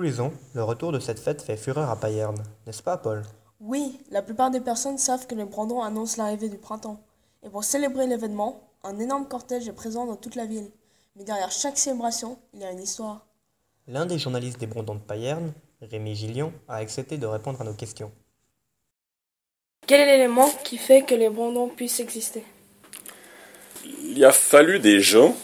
[0.00, 3.22] Tous les ans, le retour de cette fête fait fureur à Payerne, n'est-ce pas Paul?
[3.60, 7.04] Oui, la plupart des personnes savent que les Brandons annoncent l'arrivée du printemps.
[7.42, 10.70] Et pour célébrer l'événement, un énorme cortège est présent dans toute la ville.
[11.16, 13.26] Mais derrière chaque célébration, il y a une histoire.
[13.88, 15.52] L'un des journalistes des Brandons de Payerne,
[15.82, 18.10] Rémi Gillion, a accepté de répondre à nos questions.
[19.86, 22.42] Quel est l'élément qui fait que les Brandons puissent exister?
[23.84, 25.36] Il a fallu des gens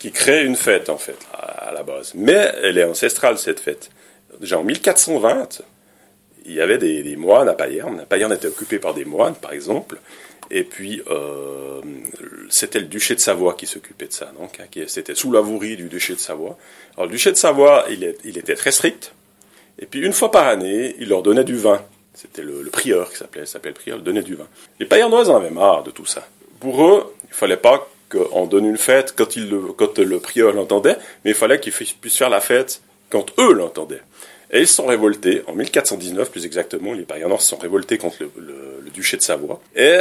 [0.00, 2.12] qui créent une fête, en fait, à la base.
[2.16, 3.90] Mais elle est ancestrale, cette fête.
[4.40, 5.62] Déjà en 1420,
[6.46, 8.06] il y avait des, moines à Payerne.
[8.08, 9.98] Payerne était occupée par des moines, par exemple.
[10.50, 11.82] Et puis, euh,
[12.48, 14.32] c'était le duché de Savoie qui s'occupait de ça.
[14.38, 16.56] Donc, hein, c'était sous la du duché de Savoie.
[16.94, 19.12] Alors, le duché de Savoie, il, était très strict.
[19.78, 21.84] Et puis, une fois par année, il leur donnait du vin.
[22.14, 24.48] C'était le, prieur qui s'appelait, s'appelait le prieur, il donnait du vin.
[24.78, 26.26] Les Payernois en avaient marre de tout ça.
[26.58, 30.96] Pour eux, il fallait pas qu'on donne une fête quand, le, quand le prieur l'entendait,
[31.24, 34.02] mais il fallait qu'ils puissent faire la fête quand eux l'entendaient.
[34.52, 38.90] Et ils sont révoltés, en 1419 plus exactement, les Payernois se sont révoltés contre le,
[38.92, 39.60] duché de Savoie.
[39.76, 39.98] Et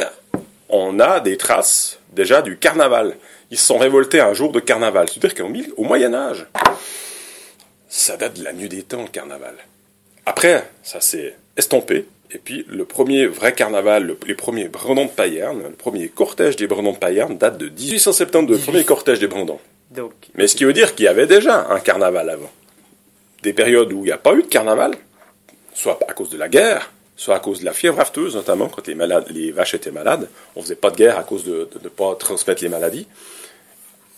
[0.70, 3.16] on a des traces déjà du carnaval.
[3.52, 5.08] Ils se sont révoltés un jour de carnaval.
[5.08, 6.48] C'est-à-dire qu'au Moyen Âge,
[7.88, 9.54] ça date de la nuit des temps, le carnaval.
[10.26, 12.08] Après, ça s'est estompé.
[12.32, 16.68] Et puis, le premier vrai carnaval, les premiers Brandons de Payerne, le premier cortège des
[16.68, 19.60] Brandons de Payerne date de 1872, le premier cortège des Brandons.
[19.90, 22.52] Donc, Mais ce qui veut dire qu'il y avait déjà un carnaval avant.
[23.42, 24.96] Des périodes où il n'y a pas eu de carnaval,
[25.74, 28.86] soit à cause de la guerre, soit à cause de la fièvre afteuse, notamment quand
[28.88, 30.30] les, malades, les vaches étaient malades.
[30.56, 33.08] On faisait pas de guerre à cause de ne pas transmettre les maladies.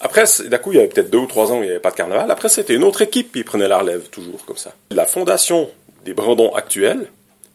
[0.01, 1.79] Après, d'un coup, il y avait peut-être deux ou trois ans où il n'y avait
[1.79, 2.29] pas de carnaval.
[2.29, 4.73] Après, c'était une autre équipe qui prenait la relève, toujours comme ça.
[4.89, 5.69] La fondation
[6.03, 7.07] des Brandons actuels,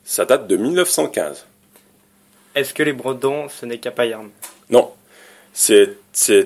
[0.06, 1.44] ça date de 1915.
[2.54, 4.30] Est-ce que les Brandons, ce n'est qu'à Payerne?
[4.70, 4.92] Non.
[5.52, 5.96] C'est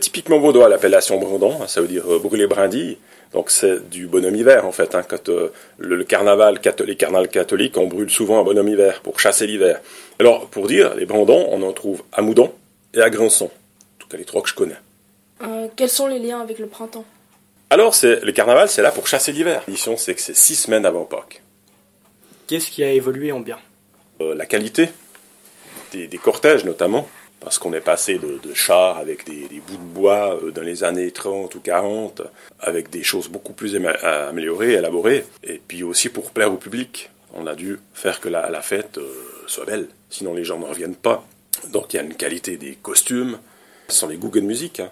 [0.00, 2.96] typiquement vaudois l'appellation Brandon, ça veut dire euh, brûler brindille.
[3.32, 4.94] Donc c'est du bonhomme hiver en fait.
[4.94, 9.20] Hein, quand euh, le, carnaval catholique, carnaval catholique, on brûle souvent un bonhomme hiver pour
[9.20, 9.80] chasser l'hiver.
[10.18, 12.52] Alors pour dire, les Brandons, on en trouve à Moudon
[12.94, 13.46] et à Granson.
[13.46, 14.78] En tout cas les trois que je connais.
[15.42, 17.04] Euh, quels sont les liens avec le printemps?
[17.68, 19.62] Alors c'est le carnaval, c'est là pour chasser l'hiver.
[19.66, 21.42] L'édition, c'est que c'est six semaines avant Pâques.
[22.50, 23.60] Qu'est-ce qui a évolué en bien
[24.20, 24.88] euh, La qualité
[25.92, 30.50] des, cortèges notamment, parce qu'on est passé de, chars avec des, bouts de bois euh,
[30.50, 32.22] dans les années 30 ou 40,
[32.58, 37.10] avec des choses beaucoup plus améliorées, élaborées, et puis aussi pour plaire au public.
[37.34, 39.06] On a dû faire que la, fête euh,
[39.46, 41.24] soit belle, sinon les gens ne reviennent pas.
[41.68, 43.38] Donc il y a une qualité des costumes,
[43.86, 44.80] ce sont les Guggen musique.
[44.80, 44.90] Hein.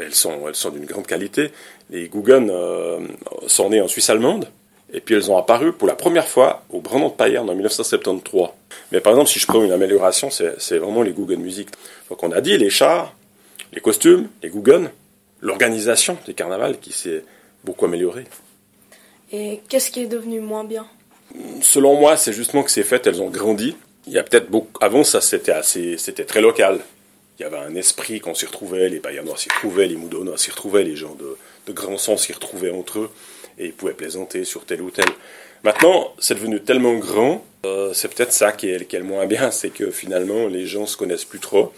[0.00, 1.52] Elles sont, elles sont d'une grande qualité.
[1.90, 2.50] Les Guggen
[3.46, 4.48] sont nés en Suisse allemande,
[4.92, 8.48] et puis elles ont apparu pour la première fois au Brandon de Payerne en 1973.
[8.92, 11.68] Mais par exemple, si je prends une amélioration, c'est vraiment les Guggen Music.
[12.08, 13.14] Donc on a dit les chars,
[13.72, 14.90] les costumes, les Guggen,
[15.40, 17.24] l'organisation des carnavals qui s'est
[17.64, 18.24] beaucoup améliorée.
[19.32, 20.86] Et qu'est-ce qui est devenu moins bien?
[21.60, 23.76] Selon moi, c'est justement que ces fêtes, elles ont grandi.
[24.06, 24.78] Il y a peut-être beaucoup.
[24.80, 26.78] Avant, ça, c'était assez, c'était très local.
[27.38, 30.50] Il y avait un esprit qu'on s'y retrouvait, les Payernois s'y retrouvaient, les Moudonnois s'y
[30.50, 31.36] retrouvaient, les gens de,
[31.66, 33.10] de grand sens s'y retrouvaient entre eux
[33.58, 35.06] et ils pouvaient plaisanter sur tel ou tel.
[35.64, 39.26] Maintenant, c'est devenu tellement grand, euh, c'est peut-être ça qui est, qui est, le moins
[39.26, 41.72] bien, c'est que finalement, les gens se connaissent plus trop.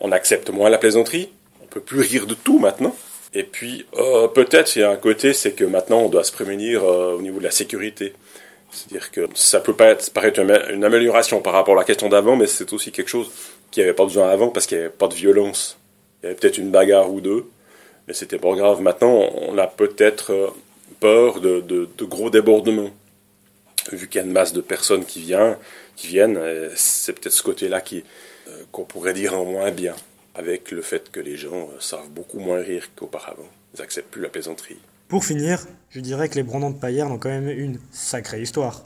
[0.00, 1.30] On accepte moins la plaisanterie.
[1.62, 2.94] On peut plus rire de tout maintenant.
[3.32, 6.32] Et puis, euh, peut-être, il y a un côté, c'est que maintenant, on doit se
[6.32, 8.12] prémunir euh, au niveau de la sécurité.
[8.70, 12.36] C'est-à-dire que ça peut pas être, paraître une amélioration par rapport à la question d'avant,
[12.36, 13.30] mais c'est aussi quelque chose
[13.70, 15.78] qui avait pas besoin avant parce qu'il n'y avait pas de violence.
[16.22, 17.46] Il y avait peut-être une bagarre ou deux,
[18.06, 18.80] mais c'était pas grave.
[18.80, 20.52] Maintenant, on a peut-être
[21.00, 22.90] peur de, de, gros débordements.
[23.92, 25.58] Vu qu'il y a une masse de personnes qui, vient,
[25.96, 28.02] qui viennent, euh, c'est peut-être ce côté-là qui,
[28.48, 29.94] euh, qu'on pourrait dire en moins bien,
[30.34, 33.48] avec le fait que les gens euh, savent beaucoup moins rire qu'auparavant.
[33.74, 34.78] Ils n'acceptent plus la plaisanterie.
[35.08, 38.84] Pour finir, je dirais que les Brandons de Payerne ont quand même une sacrée histoire.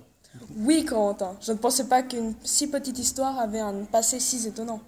[0.56, 4.80] Oui, Corentin, je ne pensais pas qu'une si petite histoire avait un passé si étonnant.